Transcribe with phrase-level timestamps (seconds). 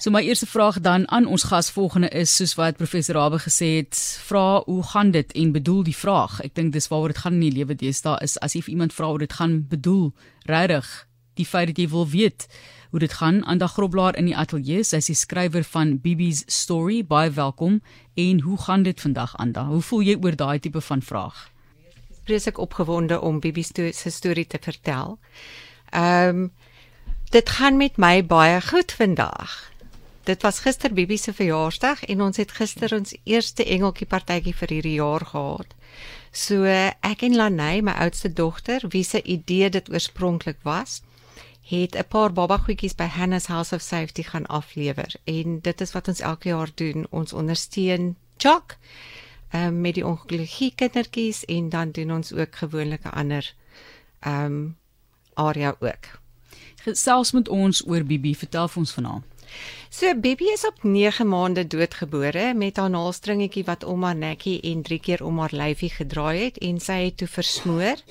[0.00, 3.66] So my eerste vraag dan aan ons gas volgende is soos wat professor Rabbe gesê
[3.76, 6.38] het, vra hoe gaan dit en bedoel die vraag.
[6.40, 9.10] Ek dink dis waaroor dit gaan in die lewe deesdae is as jy iemand vra
[9.10, 10.06] hoe dit gaan bedoel,
[10.48, 10.88] regtig
[11.36, 12.46] die feit dat jy wil weet
[12.90, 13.42] hoe dit gaan.
[13.44, 17.02] Anda Groblaar in die ateljee, sy is die skrywer van Bibi's Story.
[17.04, 17.82] Baie welkom.
[18.16, 19.66] En hoe gaan dit vandag Anda?
[19.68, 21.50] Hoe voel jy oor daai tipe van vraag?
[22.24, 25.18] Vreeslik opgewonde om Bibi se storie te vertel.
[25.92, 26.52] Ehm um,
[27.30, 29.69] dit gaan met my baie goed vandag.
[30.24, 34.68] Dit was gister Bibi se verjaarsdag en ons het gister ons eerste engeltjie partytjie vir
[34.68, 35.72] hierdie jaar gehad.
[36.32, 41.00] So ek en Lanay, my oudste dogter, wie se idee dit oorspronklik was,
[41.70, 46.08] het 'n paar babagoetjies by Hannah's House of Safety gaan aflewer en dit is wat
[46.08, 47.06] ons elke jaar doen.
[47.10, 48.76] Ons ondersteun Jock
[49.50, 53.54] ehm um, met die ongelukkige kindertjies en dan doen ons ook gewoonlik 'n ander
[54.20, 54.76] ehm um,
[55.34, 56.20] area ook.
[56.82, 59.24] Gesels met ons oor Bibi, vertel vir ons vanaand.
[59.90, 64.82] So Bibi is op 9 maande doodgebore met haar naalstringetjie wat om haar nekkie en
[64.82, 68.02] 3 keer om haar lyfie gedraai het en sy het toe versmoor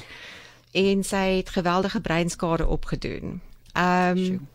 [0.72, 3.42] en sy het geweldige breinskade opgedoen.
[3.74, 4.48] Ehm um,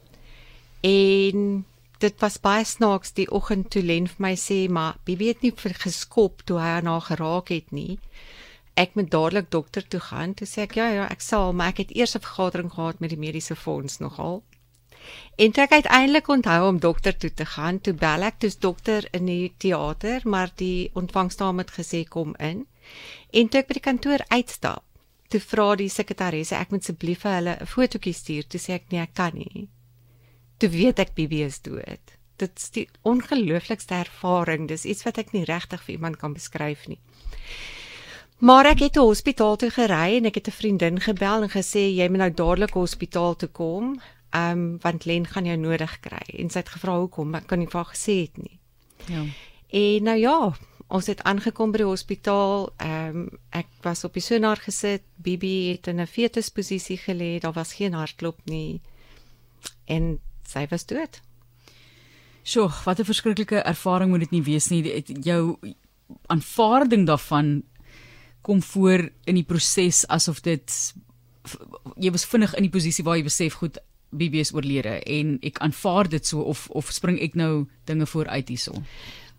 [0.84, 1.64] en
[1.98, 5.54] dit was baie snaaks die oggend toe Len vir my sê maar Bibi het nie
[5.56, 7.98] geskop toe hy haar geraak het nie.
[8.74, 10.34] Ek moet dadelik dokter toe gaan.
[10.34, 13.10] Toe sê ek ja ja, ek sal, maar ek het eers 'n vergadering gehad met
[13.10, 14.42] die mediese fonds nogal.
[15.36, 19.08] En toe ek uiteindelik onthou om dokter toe te gaan, toe bel ek toe dokter
[19.12, 22.66] in die teater, maar die ontvangsdame het gesê kom in.
[23.32, 24.84] En toe ek by die kantoor uitstap,
[25.28, 28.44] toe vra die sekretaresse ek moet asseblief vir hulle 'n fotootjie stuur.
[28.46, 29.68] Toe sê ek nee ek kan nie.
[30.58, 32.14] Toe weet ek Bibi is dood.
[32.38, 34.68] Dit is die ongelooflikste ervaring.
[34.68, 37.00] Dis iets wat ek nie regtig vir iemand kan beskryf nie.
[38.38, 41.90] Maar ek het 'n hospitaal toe gery en ek het 'n vriendin gebel en gesê
[41.94, 44.00] jy moet nou dadelik hospitaal toe kom
[44.34, 47.70] um, want Len gaan jou nodig kry en sy het gevra hoekom ek kan nie
[47.70, 48.58] vir gesê het nie
[49.08, 49.24] ja
[49.74, 50.38] en nou ja
[50.94, 52.68] ons het aangekom by die hospitaal.
[52.82, 55.04] Ehm um, ek was op die sonaar gesit.
[55.16, 57.40] Bibi het in 'n fetusposisie gelê.
[57.40, 58.80] Daar was geen hartklop nie.
[59.86, 61.20] En sy was dood.
[62.42, 65.04] Sjoe, wat 'n verskriklike ervaring moet dit nie wees nie.
[65.22, 65.56] Jou
[66.26, 67.62] aanvaarding daarvan
[68.42, 70.94] kom voor in die proses asof dit
[71.96, 73.78] jy was vinnig in die posisie waar jy besef goed
[74.16, 78.48] Bibi is oorlede en ek aanvaar dit so of of spring ek nou dinge vooruit
[78.48, 78.86] hierson.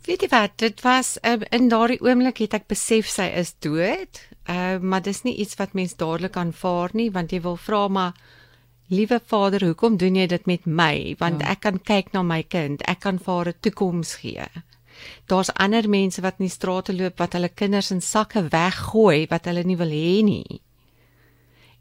[0.05, 4.21] Weet jy wat, dit was uh, in daardie oomblik het ek besef sy is dood.
[4.45, 8.13] Uh maar dis nie iets wat mens dadelik aanvaar nie want jy wil vra maar
[8.93, 11.15] liewe Vader, hoekom doen jy dit met my?
[11.19, 11.55] Want ja.
[11.55, 14.45] ek kan kyk na my kind, ek kan vir haar 'n toekoms gee.
[15.25, 19.45] Daar's ander mense wat in die strate loop wat hulle kinders in sakke weggooi wat
[19.49, 20.61] hulle nie wil hê nie.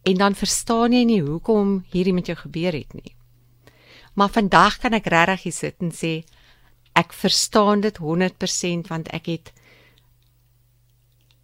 [0.05, 3.15] En dan verstaan jy nie hoekom hierdie met jou gebeur het nie.
[4.15, 6.23] Maar vandag kan ek regtig sit en sê
[6.95, 9.53] ek verstaan dit 100% want ek het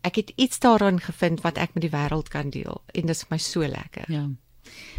[0.07, 3.25] ek het iets daarin gevind wat ek met die wêreld kan deel en dit is
[3.25, 4.07] vir my so lekker.
[4.09, 4.29] Ja.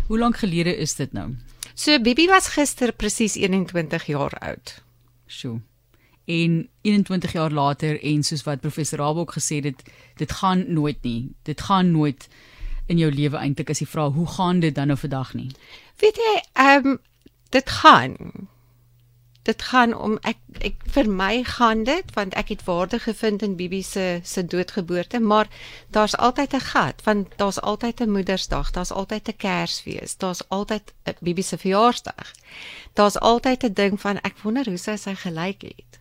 [0.07, 1.31] Hoe lank gelede is dit nou?
[1.73, 4.81] So Bibi was gister presies 21 jaar oud.
[5.28, 5.61] Sjoe.
[6.25, 9.81] En 21 jaar later en soos wat professor Rabok gesê het,
[10.17, 11.31] dit gaan nooit nie.
[11.43, 12.28] Dit gaan nooit
[12.91, 15.52] in jou lewe eintlik as jy vra hoe gaan dit dan nou vandag nie.
[16.03, 17.00] Weet jy, ehm um,
[17.52, 18.18] dit gaan.
[19.47, 20.38] Dit gaan om ek
[20.68, 25.19] ek vir my gaan dit want ek het waarde gevind in Bibi se se doodgeboorte
[25.19, 25.50] maar
[25.97, 30.94] daar's altyd 'n gat want daar's altyd 'n moedersdag daar's altyd 'n kersfees daar's altyd
[31.06, 32.31] 'n Bibi se verjaarsdag.
[32.94, 36.00] Daar's altyd 'n ding van ek wonder hoe sy sy gelyk het.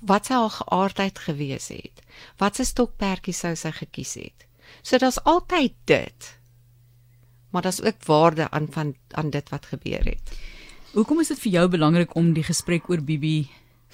[0.00, 2.02] Wat sy haar geaardheid gewees het.
[2.36, 4.47] Wat se stokperdjie sou sy gekies het
[4.82, 6.34] so daar's altyd dit
[7.50, 10.38] maar daar's ook waarde aan van aan dit wat gebeur het
[10.96, 13.50] Hoekom is dit vir jou belangrik om die gesprek oor Bibi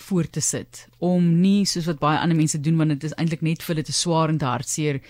[0.07, 0.84] voort te sit?
[1.03, 3.89] Om nie soos wat baie ander mense doen want dit is eintlik net vir dit
[3.91, 5.01] te swaar en te hartseer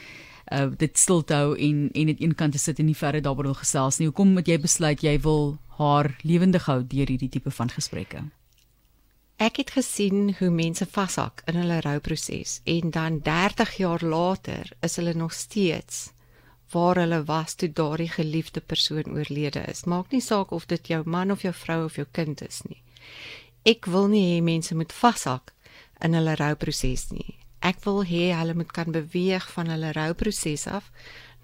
[0.53, 3.51] uh dit stil te hou en en dit eenkant te sit en nie verder daaroor
[3.51, 4.09] wil gesels nie.
[4.09, 8.25] Hoekom moet jy besluit jy wil haar lewendig hou deur hierdie tipe van gesprekke?
[9.45, 14.95] Ek het gesien hoe mense vashak in hulle rouproses en dan 30 jaar later is
[14.97, 15.99] hulle nog steeds
[16.73, 19.85] waar hulle was toe daardie geliefde persoon oorlede is.
[19.85, 22.81] Maak nie saak of dit jou man of jou vrou of jou kind is nie.
[23.69, 25.53] Ek wil nie hê mense moet vashak
[26.01, 27.37] in hulle rouproses nie.
[27.61, 30.89] Ek wil hê hulle moet kan beweeg van hulle rouproses af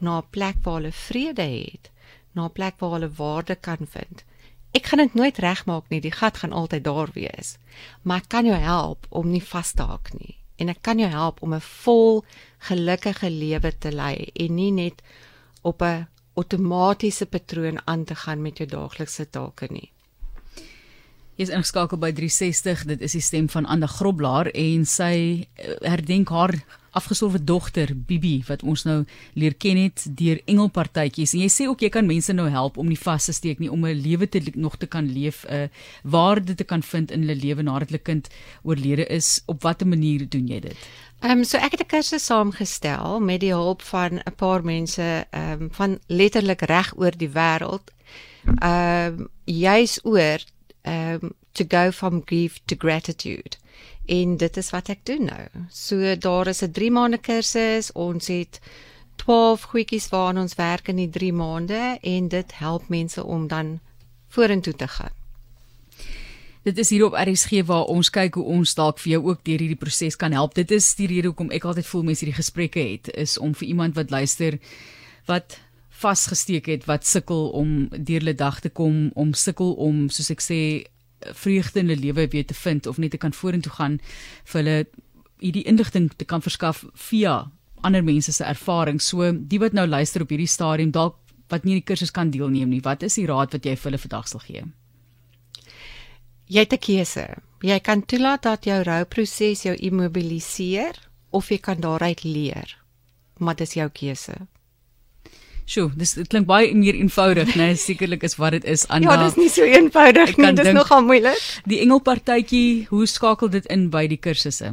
[0.00, 1.92] na 'n plek waar hulle vrede het,
[2.32, 4.24] na 'n plek waar hulle waarde kan vind.
[4.72, 7.56] Ek kan dit nooit regmaak nie, die gat gaan altyd daar wees.
[8.02, 11.08] Maar ek kan jou help om nie vas te haak nie en ek kan jou
[11.08, 12.24] help om 'n vol
[12.68, 15.02] gelukkige lewe te lei en nie net
[15.62, 19.90] op 'n outomatiese patroon aan te gaan met jou daaglikse take nie.
[21.40, 22.82] Jy is ingeskakel by 360.
[22.84, 25.14] Dit is die stem van Anda Groblaar en sy
[25.56, 26.52] eh, herdenk haar
[26.92, 28.98] afgestorwe dogter Bibi wat ons nou
[29.40, 31.32] leer ken het deur engelpartytjies.
[31.32, 33.70] En jy sê ook jy kan mense nou help om nie vas te steek nie
[33.72, 35.70] om 'n lewe te nog te kan leef, 'n
[36.04, 38.28] waarde te kan vind in hulle lewe nadat hulle kind
[38.62, 39.40] oorlede is.
[39.46, 40.76] Op watter manier doen jy dit?
[41.22, 45.26] Ehm um, so ek het 'n kursus saamgestel met die hulp van 'n paar mense
[45.30, 47.88] ehm um, van letterlik reg oor die wêreld.
[48.60, 50.44] Ehm um, juis oor
[50.82, 53.56] um to go from grief to gratitude.
[54.06, 55.66] En dit is wat ek doen nou.
[55.68, 57.92] So daar is 'n 3 maande kursus.
[57.92, 58.60] Ons het
[59.16, 63.80] 12 goedjies waaraan ons werk in die 3 maande en dit help mense om dan
[64.28, 65.12] vorentoe te gaan.
[66.62, 69.58] Dit is hier op RSG waar ons kyk hoe ons dalk vir jou ook deur
[69.58, 70.54] hierdie proses kan help.
[70.54, 73.68] Dit is die rede hoekom ek altyd voel mense hierdie gesprekke het is om vir
[73.68, 74.58] iemand wat luister
[75.24, 75.56] wat
[76.00, 80.44] vasgesteek het wat sukkel om deur hulle dag te kom, om sukkel om soos ek
[80.44, 80.60] sê
[81.36, 83.98] vreugde in hulle lewe weer te vind of net te kan vorentoe gaan
[84.52, 84.76] vir hulle
[85.40, 87.50] hierdie inligting te kan verskaf via
[87.82, 89.00] ander mense se ervaring.
[89.00, 91.18] So die wat nou luister op hierdie stadium dalk
[91.50, 94.02] wat nie die kursus kan deelneem nie, wat is die raad wat jy vir hulle
[94.04, 94.64] vandag sal gee?
[96.50, 97.26] Jy het 'n keuse.
[97.62, 100.94] Jy kan toelaat dat jou rouproses jou immobiliseer
[101.30, 102.78] of jy kan daaruit leer.
[103.38, 104.34] Maar dit is jou keuse.
[105.70, 107.70] Sjoe, dis dit klink baie meer eenvoudig, né?
[107.70, 111.04] Nee, Sekerlik is wat dit is aan Ja, dis nie so eenvoudig nie, dis nogal
[111.06, 111.38] moeilik.
[111.70, 114.72] Die engelpartytjie, hoe skakel dit in by die kursusse?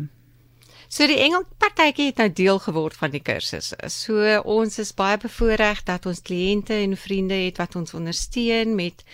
[0.89, 3.77] So die engelpartytjie het nou deel geword van die kursusse.
[3.93, 9.05] So ons is baie bevoordeel dat ons kliënte en vriende het wat ons ondersteun met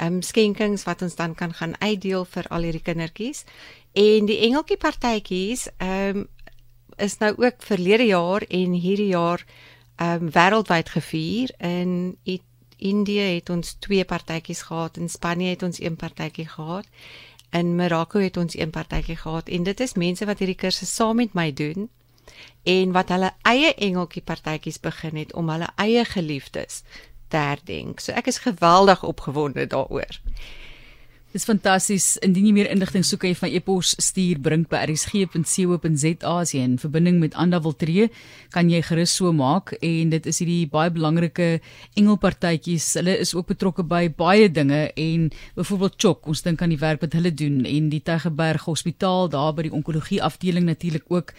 [0.00, 3.44] ehm um, skenkings wat ons dan kan gaan uitdeel vir al hierdie kindertjies.
[3.96, 6.28] En die engeltjie partytjies ehm um,
[7.00, 9.44] is nou ook verlede jaar en hierdie jaar
[10.00, 11.54] um, wêreldwyd gevier.
[11.58, 12.16] In
[12.80, 16.86] Indië het ons twee partytjies gehad, in Spanje het ons een partytjie gehad.
[17.50, 21.16] In Marokko het ons een partytjie gehad en dit is mense wat hierdie kursus saam
[21.16, 21.88] met my doen
[22.62, 26.82] en wat hulle eie engeltjie partytjies begin het om hulle eie geliefdes
[27.28, 28.00] te herdenk.
[28.00, 30.20] So ek is geweldig opgewonde daaroor.
[31.30, 32.16] Dis fantasties.
[32.26, 36.64] Indien jy meer inligting soek, kan jy van e-pos stuur bring by rsg.co.za as jy
[36.66, 38.08] in verbinding met Anda wil tree,
[38.50, 41.60] kan jy gerus so maak en dit is hierdie baie belangrike
[41.94, 42.88] engelpartytjies.
[42.98, 47.06] Hulle is ook betrokke by baie dinge en byvoorbeeld Chok, ons dink aan die werk
[47.06, 51.30] wat hulle doen en die Tygerberg Hospitaal daar by die onkologie afdeling natuurlik ook.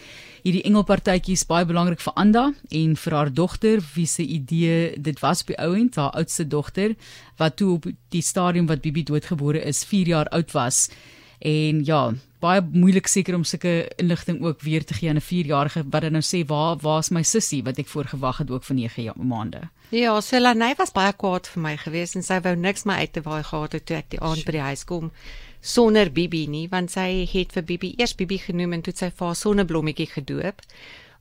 [0.46, 5.44] Hierdie engelpartytjies baie belangrik vir Anda en vir haar dogter, wie se idee dit was
[5.44, 6.96] by ouend, haar oudste dogter
[7.42, 10.90] wat toe op die stadium wat Bibi doodgebore is 4 jaar oud was.
[11.42, 12.12] En ja
[12.42, 16.12] baie moeilik seker om sulke inligting ook weer te gee aan 'n 4-jarige wat dan
[16.18, 17.64] nou sê waar waar's my sussie?
[17.64, 19.70] wat ek voorgewag het ook vir 9 maande.
[19.90, 23.22] Ja, Selanay was baie kwaad vir my geweest en sy wou niks my uit te
[23.22, 25.12] waai gehad het toe ek die aand by die huis kom
[25.62, 29.28] sonder Bibi nie want sy het vir Bibi eers Bibi genoem en toe sy vir
[29.28, 30.62] haar sonneblommetjie gedoop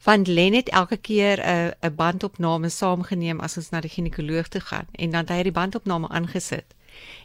[0.01, 4.61] van Len het elke keer 'n 'n bandopname saamgeneem as ons na die ginekoloog toe
[4.61, 6.75] gaan en dan het hy die bandopname aangesit.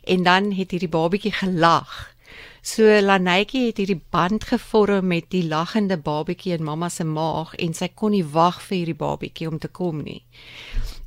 [0.03, 2.15] En dan het hierdie babatjie gelag.
[2.61, 7.73] So Lanetjie het hierdie band gevorm met die lagende babatjie in mamma se maag en
[7.73, 10.23] sy kon nie wag vir hierdie babatjie om te kom nie.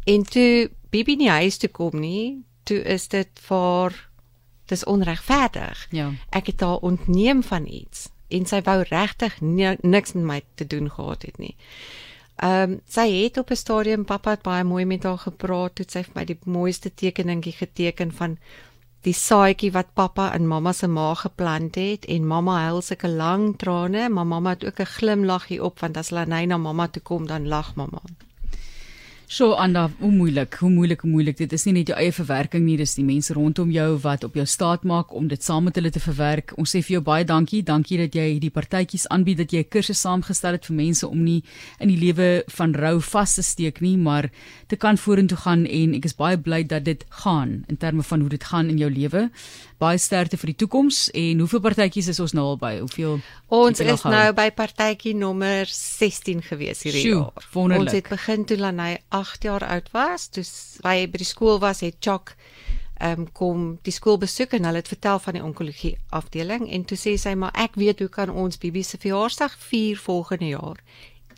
[0.05, 4.09] En toe Bibi nie huis toe kom nie, toe is dit vir
[4.67, 5.87] dis onregverdig.
[5.91, 6.13] Ja.
[6.31, 10.91] Ek het haar ontneem van iets en sy wou regtig niks met my te doen
[10.91, 11.57] gehad het nie.
[12.39, 15.87] Ehm um, sy het op 'n stadium pappa het baie mooi met haar gepraat, toe
[15.89, 18.39] sy vir my die mooiste tekeningkie geteken van
[19.03, 23.57] die saadjie wat pappa in mamma se maag geplant het en mamma huil sulke lang
[23.57, 27.27] trane, maar mamma het ook 'n glimlaggie op want as Lanay na mamma toe kom
[27.27, 28.03] dan lag mamma.
[29.31, 31.37] So Anda, hoe moeilik, hoe moeilik, hoe moeilik.
[31.37, 34.39] Dit is nie net jou eie verwerking nie, dis die mense rondom jou wat op
[34.41, 36.55] jou staat maak om dit saam met hulle te verwerk.
[36.57, 37.61] Ons sê vir jou baie dankie.
[37.61, 41.21] Dankie dat jy hierdie partytjies aanbied dat jy 'n kursus saamgestel het vir mense om
[41.25, 41.43] nie
[41.79, 44.31] in die lewe van rou vas te steek nie, maar
[44.67, 48.21] te kan vorentoe gaan en ek is baie bly dat dit gaan in terme van
[48.21, 49.29] hoe dit gaan in jou lewe.
[49.79, 52.73] Baie sterkte vir die toekoms en hoeveel partytjies is ons nou al by?
[52.81, 53.21] Hoeveel
[53.55, 57.47] Ons is nou by partytjie nommer 16 gewees hierdie Sjoe, jaar.
[57.55, 57.87] Wonderlik.
[57.87, 60.43] Ons het begin toe Lanay 8 jaar oud was, toe
[60.83, 62.35] hy by die skool was, het Chok
[62.99, 66.83] ehm um, kom die skool besoek en hulle het vertel van die onkologie afdeling en
[66.83, 70.83] toe sê sy maar ek weet hoe kan ons Bibi se verjaarsdag vier volgende jaar.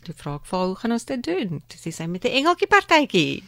[0.01, 1.61] Toe vra ek vir hoe gaan ons dit doen?
[1.69, 3.43] Toe sê sy met 'n engeltjie partytjie.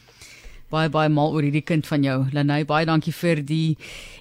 [0.74, 2.16] Baie baie mal oor hierdie kind van jou.
[2.34, 3.76] Lenay, baie dankie vir die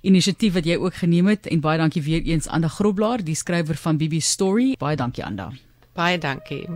[0.05, 3.39] inisiatief wat jy ook geneem het en baie dankie weer eens aan die Groblaar, die
[3.39, 4.75] skrywer van Bibi Story.
[4.79, 5.49] Baie dankie Anda.
[5.97, 6.67] Baie dankie.